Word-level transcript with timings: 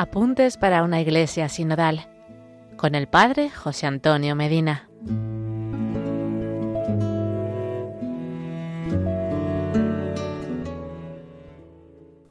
Apuntes 0.00 0.56
para 0.56 0.82
una 0.82 0.98
iglesia 1.02 1.50
sinodal 1.50 2.08
con 2.78 2.94
el 2.94 3.06
Padre 3.06 3.50
José 3.50 3.86
Antonio 3.86 4.34
Medina. 4.34 4.88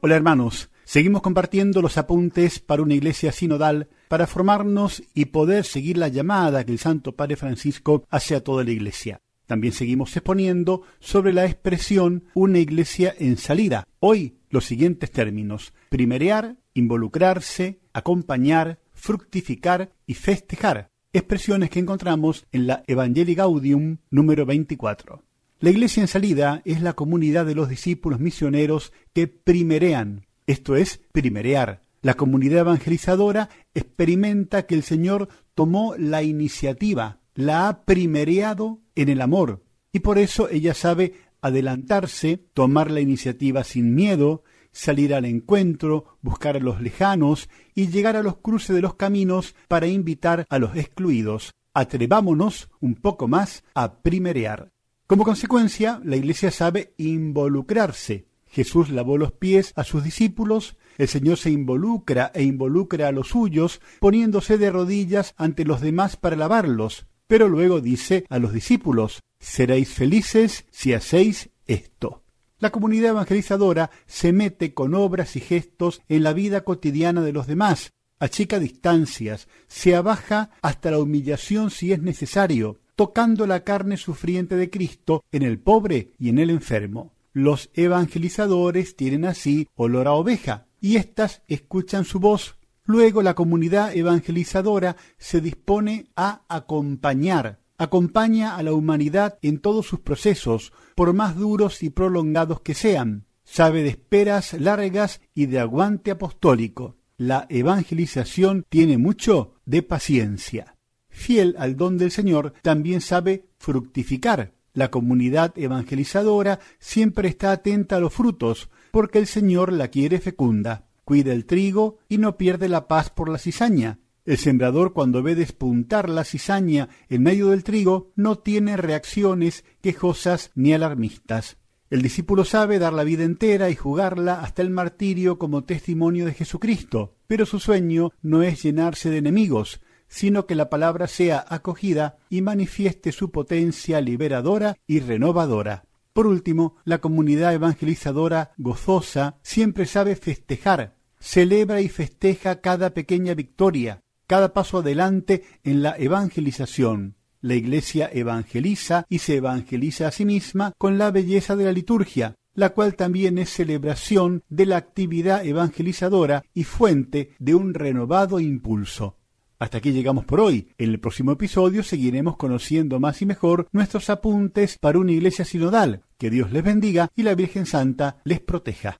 Hola 0.02 0.16
hermanos, 0.16 0.72
seguimos 0.84 1.22
compartiendo 1.22 1.84
los 1.84 2.00
apuntes 2.00 2.58
para 2.58 2.82
una 2.82 2.96
iglesia 2.96 3.32
sinodal 3.32 3.88
para 4.08 4.26
formarnos 4.26 5.04
y 5.14 5.26
poder 5.26 5.64
seguir 5.64 6.00
la 6.00 6.08
llamada 6.08 6.64
que 6.64 6.72
el 6.72 6.80
Santo 6.80 7.16
Padre 7.16 7.36
Francisco 7.36 8.04
hace 8.10 8.34
a 8.36 8.44
toda 8.44 8.64
la 8.64 8.72
iglesia. 8.72 9.22
También 9.46 9.74
seguimos 9.74 10.18
exponiendo 10.18 10.82
sobre 11.00 11.34
la 11.34 11.46
expresión 11.46 12.24
una 12.34 12.58
iglesia 12.58 13.14
en 13.20 13.38
salida. 13.38 13.84
Hoy 14.00 14.40
los 14.50 14.66
siguientes 14.66 15.12
términos, 15.12 15.74
primerear, 15.90 16.56
involucrarse, 16.74 17.80
acompañar, 17.94 18.80
fructificar 18.94 19.94
y 20.06 20.14
festejar, 20.14 20.90
expresiones 21.14 21.70
que 21.70 21.80
encontramos 21.80 22.46
en 22.52 22.68
la 22.68 22.84
Evangelii 22.88 23.36
Gaudium 23.36 23.98
número 24.10 24.46
24. 24.46 25.24
La 25.60 25.70
iglesia 25.70 26.02
en 26.02 26.08
salida 26.08 26.62
es 26.66 26.82
la 26.82 26.94
comunidad 26.94 27.46
de 27.46 27.56
los 27.56 27.68
discípulos 27.68 28.20
misioneros 28.20 28.94
que 29.14 29.28
primerean, 29.28 30.26
esto 30.48 30.76
es, 30.76 31.02
primerear. 31.12 31.84
La 32.02 32.14
comunidad 32.14 32.60
evangelizadora 32.60 33.50
experimenta 33.74 34.66
que 34.66 34.76
el 34.76 34.84
Señor 34.84 35.28
tomó 35.54 35.96
la 35.98 36.24
iniciativa, 36.24 37.20
la 37.36 37.68
ha 37.68 37.84
primereado 37.84 38.80
en 38.96 39.10
el 39.10 39.22
amor, 39.22 39.64
y 39.92 40.00
por 40.00 40.18
eso 40.18 40.50
ella 40.50 40.74
sabe 40.74 41.14
adelantarse, 41.42 42.38
tomar 42.54 42.90
la 42.92 43.02
iniciativa 43.02 43.64
sin 43.64 43.96
miedo, 43.96 44.44
salir 44.72 45.14
al 45.14 45.26
encuentro, 45.26 46.18
buscar 46.22 46.56
a 46.56 46.60
los 46.60 46.82
lejanos 46.82 47.50
y 47.76 47.88
llegar 47.88 48.16
a 48.16 48.24
los 48.24 48.38
cruces 48.38 48.76
de 48.76 48.82
los 48.82 48.96
caminos 48.96 49.56
para 49.68 49.88
invitar 49.88 50.46
a 50.50 50.60
los 50.60 50.76
excluidos. 50.76 51.52
Atrevámonos 51.74 52.70
un 52.80 52.96
poco 52.96 53.28
más 53.28 53.64
a 53.74 54.02
primerear. 54.02 54.70
Como 55.08 55.24
consecuencia, 55.24 56.02
la 56.04 56.18
Iglesia 56.18 56.52
sabe 56.52 56.94
involucrarse. 56.98 58.28
Jesús 58.46 58.90
lavó 58.90 59.18
los 59.18 59.32
pies 59.32 59.74
a 59.76 59.84
sus 59.84 60.04
discípulos, 60.04 60.76
el 60.98 61.08
Señor 61.08 61.38
se 61.38 61.52
involucra 61.52 62.32
e 62.34 62.44
involucra 62.44 63.08
a 63.08 63.12
los 63.12 63.30
suyos, 63.30 63.80
poniéndose 64.00 64.58
de 64.58 64.72
rodillas 64.72 65.34
ante 65.38 65.66
los 65.66 65.82
demás 65.82 66.18
para 66.18 66.36
lavarlos, 66.36 67.06
pero 67.28 67.48
luego 67.48 67.80
dice 67.80 68.26
a 68.30 68.40
los 68.40 68.54
discípulos, 68.54 69.22
seréis 69.40 69.94
felices 69.94 70.66
si 70.72 70.94
hacéis 70.94 71.52
esto. 71.68 72.24
La 72.60 72.72
comunidad 72.72 73.12
evangelizadora 73.12 73.90
se 74.06 74.34
mete 74.34 74.74
con 74.74 74.94
obras 74.94 75.38
y 75.38 75.40
gestos 75.40 76.02
en 76.10 76.24
la 76.24 76.34
vida 76.34 76.66
cotidiana 76.66 77.22
de 77.22 77.32
los 77.32 77.48
demás, 77.48 77.94
achica 78.20 78.60
distancias, 78.60 79.48
se 79.68 79.96
abaja 79.96 80.52
hasta 80.62 80.92
la 80.92 81.00
humillación 81.00 81.72
si 81.72 81.94
es 81.94 82.02
necesario, 82.02 82.80
tocando 82.96 83.48
la 83.48 83.64
carne 83.64 83.96
sufriente 83.96 84.58
de 84.58 84.70
Cristo 84.70 85.24
en 85.32 85.44
el 85.44 85.58
pobre 85.58 86.12
y 86.20 86.28
en 86.28 86.38
el 86.38 86.50
enfermo. 86.50 87.14
Los 87.32 87.70
evangelizadores 87.76 88.98
tienen 88.98 89.24
así 89.24 89.70
olor 89.76 90.08
a 90.08 90.12
oveja, 90.12 90.66
y 90.82 90.98
éstas 90.98 91.42
escuchan 91.48 92.04
su 92.04 92.20
voz. 92.20 92.58
Luego 92.84 93.22
la 93.22 93.36
comunidad 93.36 93.96
evangelizadora 93.96 94.98
se 95.18 95.40
dispone 95.40 96.08
a 96.18 96.42
acompañar, 96.50 97.60
acompaña 97.80 98.58
a 98.58 98.62
la 98.62 98.74
humanidad 98.74 99.40
en 99.42 99.58
todos 99.60 99.88
sus 99.88 100.02
procesos, 100.02 100.74
por 100.96 101.14
más 101.14 101.36
duros 101.36 101.82
y 101.82 101.90
prolongados 101.90 102.62
que 102.62 102.76
sean. 102.76 103.26
Sabe 103.44 103.82
de 103.82 103.90
esperas 103.90 104.54
largas 104.54 105.22
y 105.34 105.48
de 105.48 105.60
aguante 105.60 106.12
apostólico. 106.12 106.98
La 107.18 107.48
evangelización 107.50 108.66
tiene 108.70 108.98
mucho 108.98 109.56
de 109.66 109.82
paciencia. 109.82 110.76
Fiel 111.10 111.56
al 111.58 111.76
don 111.76 111.98
del 111.98 112.12
Señor, 112.12 112.54
también 112.62 113.02
sabe 113.02 113.46
fructificar. 113.58 114.54
La 114.74 114.92
comunidad 114.92 115.58
evangelizadora 115.58 116.60
siempre 116.80 117.28
está 117.30 117.52
atenta 117.52 117.96
a 117.96 118.00
los 118.00 118.14
frutos, 118.14 118.70
porque 118.92 119.20
el 119.20 119.26
Señor 119.26 119.74
la 119.74 119.88
quiere 119.88 120.20
fecunda. 120.20 120.88
Cuida 121.06 121.34
el 121.34 121.46
trigo 121.46 121.98
y 122.08 122.20
no 122.20 122.38
pierde 122.38 122.70
la 122.70 122.88
paz 122.88 123.10
por 123.10 123.30
la 123.30 123.40
cizaña. 123.40 124.00
El 124.30 124.38
sembrador 124.38 124.94
cuando 124.94 125.24
ve 125.24 125.34
despuntar 125.34 126.08
la 126.08 126.24
cizaña 126.24 126.90
en 127.10 127.24
medio 127.24 127.48
del 127.48 127.64
trigo 127.64 128.12
no 128.16 128.38
tiene 128.38 128.78
reacciones 128.78 129.66
quejosas 129.82 130.52
ni 130.54 130.72
alarmistas. 130.72 131.58
El 131.90 132.04
discípulo 132.04 132.46
sabe 132.46 132.78
dar 132.78 132.94
la 132.94 133.04
vida 133.04 133.24
entera 133.24 133.72
y 133.72 133.76
jugarla 133.76 134.42
hasta 134.42 134.62
el 134.62 134.70
martirio 134.70 135.40
como 135.40 135.64
testimonio 135.64 136.28
de 136.28 136.36
Jesucristo, 136.36 137.16
pero 137.26 137.48
su 137.48 137.60
sueño 137.60 138.12
no 138.22 138.44
es 138.44 138.62
llenarse 138.62 139.10
de 139.10 139.18
enemigos, 139.18 139.82
sino 140.08 140.46
que 140.46 140.54
la 140.54 140.70
palabra 140.70 141.08
sea 141.08 141.44
acogida 141.50 142.20
y 142.30 142.44
manifieste 142.44 143.12
su 143.12 143.32
potencia 143.32 144.00
liberadora 144.00 144.78
y 144.86 145.00
renovadora. 145.00 145.86
Por 146.14 146.28
último, 146.28 146.76
la 146.84 147.00
comunidad 147.00 147.56
evangelizadora 147.56 148.52
gozosa 148.58 149.40
siempre 149.42 149.88
sabe 149.88 150.16
festejar, 150.16 150.98
celebra 151.20 151.82
y 151.82 151.90
festeja 151.90 152.62
cada 152.62 152.94
pequeña 152.94 153.34
victoria, 153.34 154.04
cada 154.30 154.54
paso 154.54 154.78
adelante 154.78 155.44
en 155.64 155.82
la 155.82 155.96
evangelización. 155.98 157.16
La 157.42 157.56
Iglesia 157.56 158.12
evangeliza 158.14 159.08
y 159.10 159.20
se 159.20 159.38
evangeliza 159.38 160.08
a 160.08 160.12
sí 160.12 160.24
misma 160.24 160.74
con 160.78 161.00
la 161.00 161.10
belleza 161.10 161.56
de 161.56 161.66
la 161.66 161.72
liturgia, 161.72 162.36
la 162.54 162.70
cual 162.70 162.96
también 162.96 163.40
es 163.40 163.50
celebración 163.50 164.44
de 164.48 164.68
la 164.68 164.78
actividad 164.78 165.44
evangelizadora 165.44 166.44
y 166.54 166.64
fuente 166.64 167.32
de 167.40 167.56
un 167.56 167.74
renovado 167.74 168.40
impulso. 168.40 169.18
Hasta 169.58 169.80
aquí 169.80 169.92
llegamos 169.92 170.26
por 170.26 170.42
hoy. 170.42 170.70
En 170.78 170.92
el 170.92 171.00
próximo 171.00 171.32
episodio 171.32 171.82
seguiremos 171.82 172.38
conociendo 172.38 173.00
más 173.00 173.24
y 173.24 173.26
mejor 173.26 173.68
nuestros 173.72 174.12
apuntes 174.12 174.78
para 174.78 175.00
una 175.00 175.12
iglesia 175.12 175.44
sinodal. 175.44 176.04
Que 176.20 176.30
Dios 176.30 176.52
les 176.52 176.64
bendiga 176.64 177.10
y 177.16 177.24
la 177.24 177.34
Virgen 177.34 177.66
Santa 177.66 178.18
les 178.26 178.42
proteja. 178.42 179.00